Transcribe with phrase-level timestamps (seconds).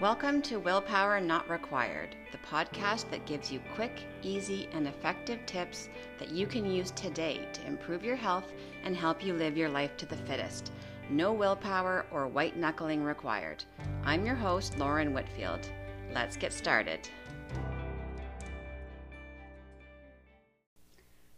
[0.00, 5.90] Welcome to Willpower Not Required, the podcast that gives you quick, easy, and effective tips
[6.18, 8.50] that you can use today to improve your health
[8.82, 10.72] and help you live your life to the fittest.
[11.10, 13.62] No willpower or white knuckling required.
[14.02, 15.68] I'm your host, Lauren Whitfield.
[16.14, 17.06] Let's get started.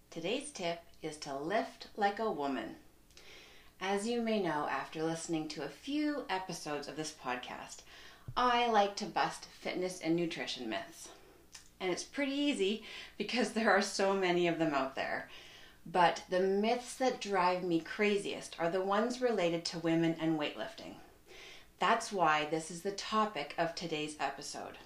[0.08, 2.76] Today's tip is to lift like a woman.
[3.80, 7.78] As you may know after listening to a few episodes of this podcast,
[8.36, 11.08] I like to bust fitness and nutrition myths.
[11.78, 12.82] And it's pretty easy
[13.18, 15.28] because there are so many of them out there.
[15.84, 20.94] But the myths that drive me craziest are the ones related to women and weightlifting.
[21.78, 24.78] That's why this is the topic of today's episode.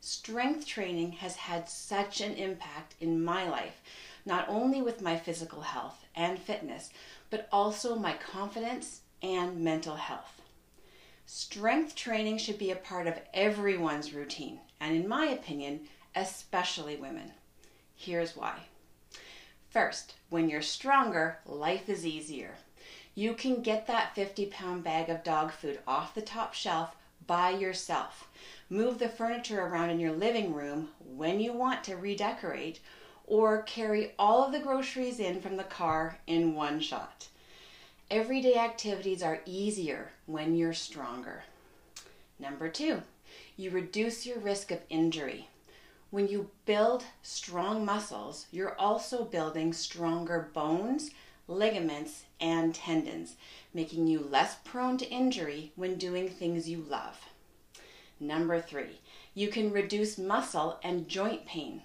[0.00, 3.82] Strength training has had such an impact in my life,
[4.26, 6.90] not only with my physical health and fitness,
[7.28, 10.39] but also my confidence and mental health.
[11.32, 15.86] Strength training should be a part of everyone's routine, and in my opinion,
[16.16, 17.30] especially women.
[17.94, 18.62] Here's why.
[19.70, 22.56] First, when you're stronger, life is easier.
[23.14, 26.96] You can get that 50 pound bag of dog food off the top shelf
[27.28, 28.28] by yourself.
[28.68, 32.80] Move the furniture around in your living room when you want to redecorate,
[33.24, 37.28] or carry all of the groceries in from the car in one shot.
[38.10, 41.44] Everyday activities are easier when you're stronger.
[42.40, 43.02] Number two,
[43.56, 45.48] you reduce your risk of injury.
[46.10, 51.12] When you build strong muscles, you're also building stronger bones,
[51.46, 53.36] ligaments, and tendons,
[53.72, 57.16] making you less prone to injury when doing things you love.
[58.18, 58.98] Number three,
[59.34, 61.82] you can reduce muscle and joint pain.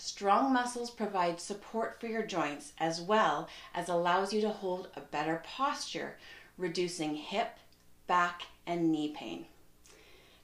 [0.00, 5.02] Strong muscles provide support for your joints as well as allows you to hold a
[5.02, 6.16] better posture,
[6.56, 7.58] reducing hip,
[8.06, 9.44] back, and knee pain.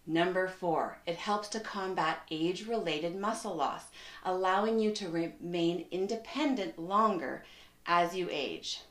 [0.07, 3.85] Number four, it helps to combat age related muscle loss,
[4.27, 7.43] allowing you to remain independent longer
[7.87, 8.83] as you age.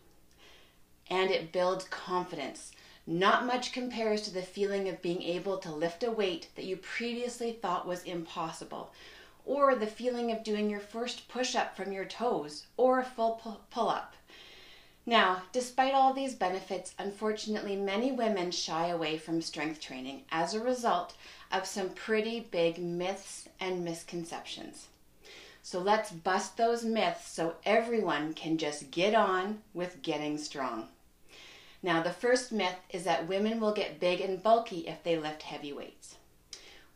[1.11, 2.71] And it builds confidence.
[3.05, 6.77] Not much compares to the feeling of being able to lift a weight that you
[6.77, 8.91] previously thought was impossible,
[9.45, 13.41] or the feeling of doing your first push up from your toes or a full
[13.69, 14.13] pull up.
[15.05, 20.59] Now, despite all these benefits, unfortunately, many women shy away from strength training as a
[20.59, 21.15] result
[21.51, 24.87] of some pretty big myths and misconceptions.
[25.61, 30.89] So let's bust those myths so everyone can just get on with getting strong.
[31.83, 35.43] Now, the first myth is that women will get big and bulky if they lift
[35.43, 36.15] heavy weights.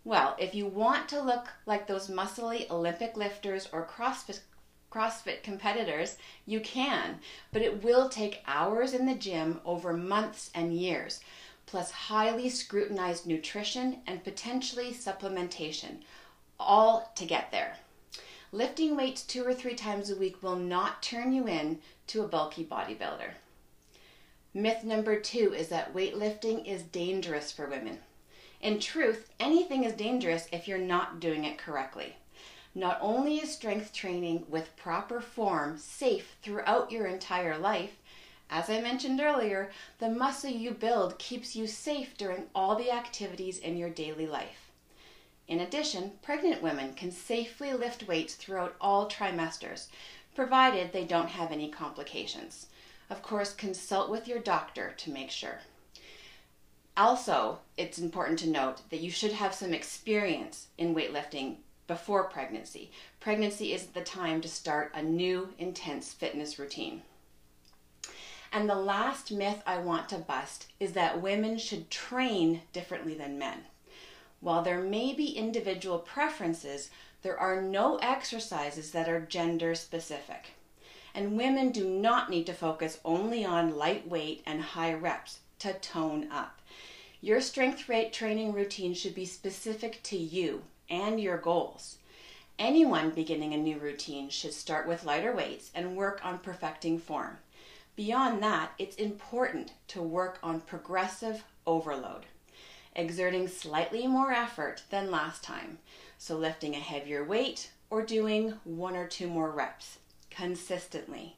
[0.10, 4.40] Well, if you want to look like those muscly Olympic lifters or CrossFit,
[4.92, 7.20] CrossFit competitors, you can,
[7.54, 11.20] but it will take hours in the gym over months and years,
[11.68, 16.00] plus highly scrutinized nutrition and potentially supplementation,
[16.60, 17.78] all to get there.
[18.52, 21.78] Lifting weights two or three times a week will not turn you in
[22.08, 23.34] to a bulky bodybuilder.
[24.56, 28.00] Myth number two is that weightlifting is dangerous for women.
[28.62, 32.18] In truth, anything is dangerous if you're not doing it correctly.
[32.76, 37.98] Not only is strength training with proper form safe throughout your entire life,
[38.50, 43.60] as I mentioned earlier, the muscle you build keeps you safe during all the activities
[43.60, 44.72] in your daily life.
[45.48, 49.88] In addition, pregnant women can safely lift weights throughout all trimesters,
[50.36, 52.68] provided they don't have any complications.
[53.10, 55.60] Of course, consult with your doctor to make sure.
[57.00, 61.56] Also, it's important to note that you should have some experience in weightlifting
[61.88, 62.92] before pregnancy.
[63.22, 67.04] Pregnancy is the time to start a new intense fitness routine.
[68.52, 73.40] And the last myth I want to bust is that women should train differently than
[73.40, 73.60] men.
[74.42, 76.90] While there may be individual preferences,
[77.22, 80.48] there are no exercises that are gender specific.
[81.16, 86.30] And women do not need to focus only on lightweight and high reps to tone
[86.32, 86.60] up.
[87.22, 91.98] Your strength rate training routine should be specific to you and your goals.
[92.58, 97.38] Anyone beginning a new routine should start with lighter weights and work on perfecting form.
[97.96, 102.26] Beyond that, it's important to work on progressive overload,
[102.96, 105.80] exerting slightly more effort than last time.
[106.18, 110.00] So, lifting a heavier weight or doing one or two more reps
[110.40, 111.36] consistently.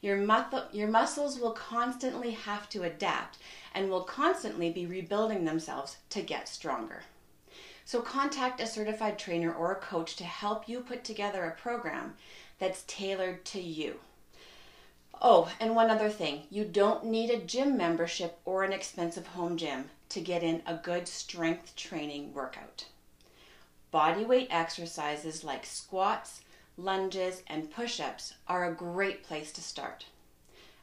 [0.00, 0.24] Your,
[0.72, 3.38] your muscles will constantly have to adapt
[3.74, 7.02] and will constantly be rebuilding themselves to get stronger.
[7.84, 12.14] So, contact a certified trainer or a coach to help you put together a program
[12.58, 13.96] that's tailored to you.
[15.20, 19.56] Oh, and one other thing you don't need a gym membership or an expensive home
[19.56, 22.86] gym to get in a good strength training workout.
[23.92, 26.40] Bodyweight exercises like squats,
[26.76, 30.06] lunges, and push ups are a great place to start.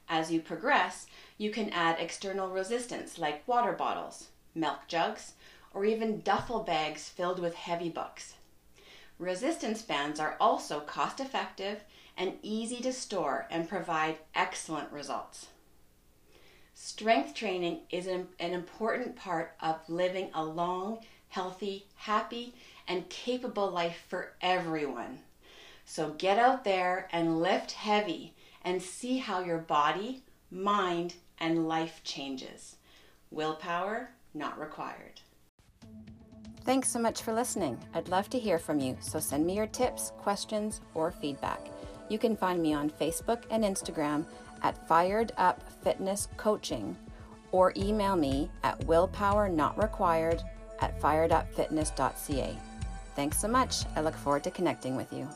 [0.07, 1.07] As you progress,
[1.37, 5.33] you can add external resistance like water bottles, milk jugs,
[5.73, 8.35] or even duffel bags filled with heavy books.
[9.19, 11.83] Resistance bands are also cost effective
[12.17, 15.47] and easy to store and provide excellent results.
[16.73, 20.99] Strength training is an, an, important part of living a long,
[21.29, 22.53] healthy, happy,
[22.87, 25.19] and capable life for everyone.
[25.85, 32.01] So get out there and lift heavy and see how your body, mind, and life
[32.03, 32.75] changes.
[33.29, 35.21] Willpower not required.
[36.63, 37.79] Thanks so much for listening.
[37.93, 41.59] I'd love to hear from you, so send me your tips, questions, or feedback.
[42.07, 44.25] You can find me on Facebook and Instagram
[44.61, 46.95] at Fired Up Fitness Coaching
[47.51, 50.43] or email me at willpowernotrequired
[50.79, 52.57] at firedupfitness.ca.
[53.15, 53.83] Thanks so much.
[53.95, 55.27] I look forward to connecting with you.